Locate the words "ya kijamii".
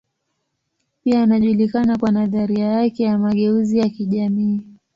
3.79-4.61